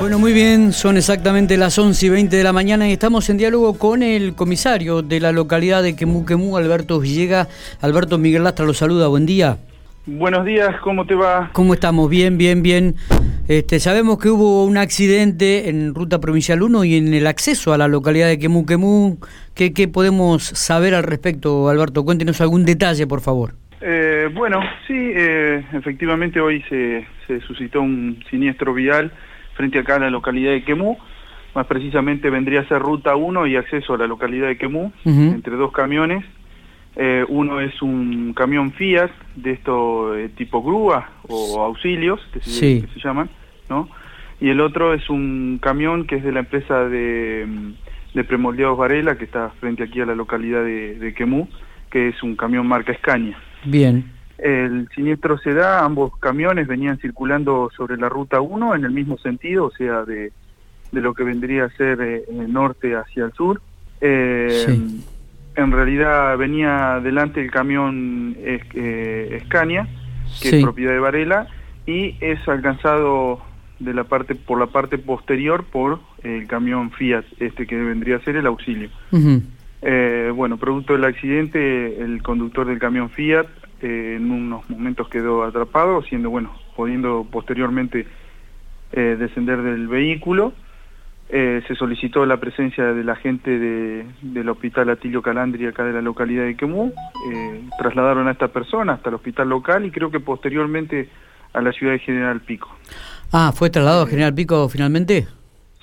[0.00, 3.36] Bueno, muy bien, son exactamente las 11 y 20 de la mañana y estamos en
[3.36, 7.48] diálogo con el comisario de la localidad de Quemú Quemú, Alberto Villega.
[7.80, 9.56] Alberto Miguel Lastra lo saluda, buen día.
[10.06, 11.50] Buenos días, ¿cómo te va?
[11.52, 12.08] ¿Cómo estamos?
[12.08, 12.94] Bien, bien, bien.
[13.48, 17.78] Este, sabemos que hubo un accidente en Ruta Provincial 1 y en el acceso a
[17.78, 19.18] la localidad de Quemú Quemú.
[19.56, 22.04] ¿Qué, qué podemos saber al respecto, Alberto?
[22.04, 23.54] Cuéntenos algún detalle, por favor.
[23.80, 29.12] Eh, bueno, sí, eh, efectivamente hoy se, se suscitó un siniestro vial
[29.58, 30.96] frente acá a la localidad de Quemú,
[31.54, 35.56] más precisamente vendría a ser ruta 1 y acceso a la localidad de Quemú, entre
[35.56, 36.24] dos camiones.
[36.94, 42.86] Eh, uno es un camión Fiat, de esto eh, tipo grúa o auxilios, que se,
[43.02, 43.28] llaman,
[43.68, 43.88] ¿no?
[44.40, 47.46] Y el otro es un camión que es de la empresa de,
[48.14, 51.48] de Premoldeados Varela, que está frente aquí a la localidad de, de Quemú,
[51.90, 53.36] que es un camión marca Escaña.
[53.64, 54.17] Bien.
[54.38, 59.18] El siniestro se da, ambos camiones venían circulando sobre la ruta 1 en el mismo
[59.18, 60.32] sentido, o sea, de,
[60.92, 63.60] de lo que vendría a ser eh, norte hacia el sur.
[64.00, 64.78] Eh,
[65.56, 69.88] En realidad venía delante el camión eh, Scania,
[70.40, 71.48] que es propiedad de Varela,
[71.84, 73.40] y es alcanzado
[73.80, 78.20] de la parte por la parte posterior por el camión Fiat, este que vendría a
[78.20, 78.88] ser el auxilio.
[79.82, 83.46] Eh, bueno, producto del accidente, el conductor del camión Fiat
[83.80, 88.06] eh, en unos momentos quedó atrapado, siendo, bueno, pudiendo posteriormente
[88.92, 90.52] eh, descender del vehículo.
[91.30, 95.92] Eh, se solicitó la presencia de la gente de, del hospital Atilio Calandri acá de
[95.92, 96.92] la localidad de Quemú.
[97.78, 101.08] trasladaron a esta persona hasta el hospital local y creo que posteriormente
[101.52, 102.68] a la ciudad de General Pico.
[103.32, 105.28] Ah, ¿fue trasladado a General Pico finalmente?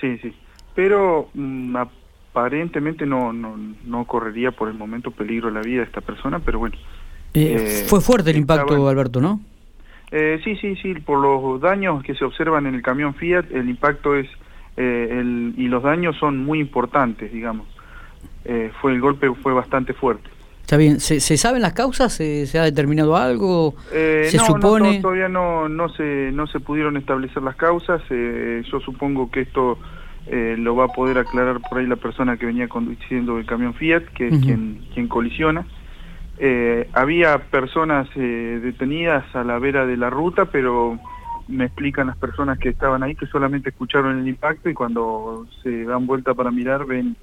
[0.00, 0.34] Sí, sí.
[0.74, 6.00] Pero mm, aparentemente no, no, no correría por el momento peligro la vida de esta
[6.00, 6.76] persona, pero bueno,
[7.34, 9.40] eh, eh, fue fuerte el impacto, Alberto, ¿no?
[10.12, 13.68] Eh, sí, sí, sí, por los daños que se observan en el camión Fiat, el
[13.68, 14.28] impacto es,
[14.76, 17.66] el, y los daños son muy importantes, digamos.
[18.80, 20.30] fue El golpe fue bastante fuerte.
[20.62, 22.12] Está bien, ¿se, se saben las causas?
[22.12, 23.74] ¿Se, ha determinado algo?
[23.90, 24.96] ¿Se supone?
[24.96, 28.00] No, todavía no, no, se, no se pudieron establecer las causas.
[28.08, 29.78] yo supongo que esto
[30.30, 34.04] lo va a poder aclarar por ahí la persona que venía conduciendo el camión Fiat,
[34.14, 35.66] que es quien, quien colisiona.
[36.38, 40.98] Eh, había personas eh, detenidas a la vera de la ruta, pero
[41.48, 45.84] me explican las personas que estaban ahí que solamente escucharon el impacto y cuando se
[45.84, 47.16] dan vuelta para mirar ven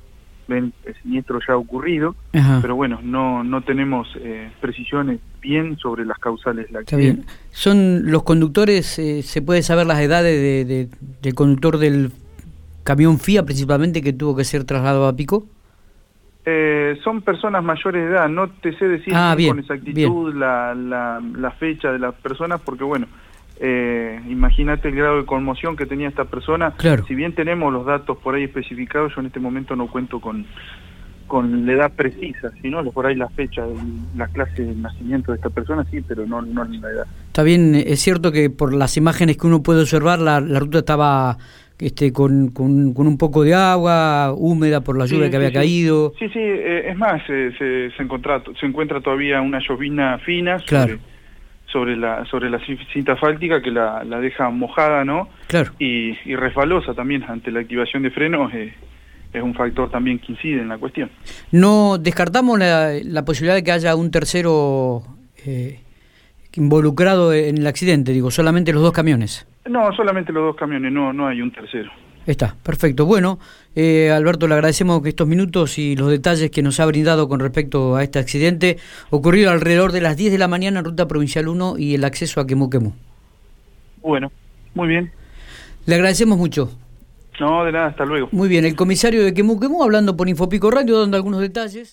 [0.47, 2.15] ven el siniestro ya ocurrido,
[2.61, 6.69] pero bueno, no no tenemos eh, precisiones bien sobre las causales.
[6.71, 7.25] La Está bien.
[7.51, 10.89] ¿Son los conductores, eh, se puede saber las edades de,
[11.21, 12.11] del conductor del
[12.83, 15.45] camión FIA principalmente que tuvo que ser trasladado a Pico?
[16.43, 21.51] Eh, son personas mayores de edad, no te sé decir ah, con exactitud la, la,
[21.51, 23.05] fecha de las personas, porque bueno,
[23.59, 26.71] eh, imagínate el grado de conmoción que tenía esta persona.
[26.77, 27.05] Claro.
[27.05, 30.47] Si bien tenemos los datos por ahí especificados, yo en este momento no cuento con,
[31.27, 33.63] con la edad precisa, sino por ahí la fecha,
[34.17, 37.05] la clase de nacimiento de esta persona, sí, pero no, no la edad.
[37.27, 40.79] Está bien, es cierto que por las imágenes que uno puede observar, la, la ruta
[40.79, 41.37] estaba
[41.81, 46.13] este, con, con, un poco de agua, húmeda por la lluvia que había caído.
[46.19, 50.99] Sí, sí, eh, es más, se, se, encuentra, se encuentra todavía una llovina fina sobre,
[51.65, 52.59] sobre, la, sobre la
[52.93, 55.29] cinta fáltica que la, la deja mojada, ¿no?
[55.47, 55.71] Claro.
[55.79, 58.53] Y, y resbalosa también ante la activación de frenos.
[58.53, 58.71] Eh,
[59.33, 61.09] es un factor también que incide en la cuestión.
[61.51, 65.01] No descartamos la, la posibilidad de que haya un tercero
[65.45, 65.79] eh,
[66.53, 69.47] involucrado en el accidente, digo, solamente los dos camiones.
[69.67, 71.91] No, solamente los dos camiones, no, no hay un tercero.
[72.25, 73.05] Está, perfecto.
[73.05, 73.39] Bueno,
[73.75, 77.39] eh, Alberto, le agradecemos que estos minutos y los detalles que nos ha brindado con
[77.39, 78.77] respecto a este accidente
[79.09, 82.39] ocurrido alrededor de las 10 de la mañana en Ruta Provincial 1 y el acceso
[82.39, 82.69] a Quemú.
[84.01, 84.31] Bueno,
[84.75, 85.11] muy bien.
[85.85, 86.71] Le agradecemos mucho.
[87.39, 88.29] No, de nada, hasta luego.
[88.31, 91.89] Muy bien, el comisario de Quemú hablando por Infopico Radio, dando algunos detalles.